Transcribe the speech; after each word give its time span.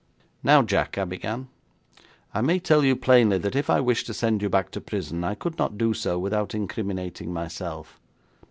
'Now, 0.43 0.63
Jack,' 0.63 0.97
I 0.97 1.05
began, 1.05 1.47
'I 2.33 2.41
may 2.41 2.57
tell 2.57 2.83
you 2.83 2.95
plainly 2.95 3.37
that 3.37 3.55
if 3.55 3.69
I 3.69 3.79
wished 3.81 4.07
to 4.07 4.15
send 4.15 4.41
you 4.41 4.49
back 4.49 4.71
to 4.71 4.81
prison, 4.81 5.23
I 5.23 5.35
could 5.35 5.59
not 5.59 5.77
do 5.77 5.93
so 5.93 6.17
without 6.17 6.55
incriminating 6.55 7.31
myself. 7.31 7.99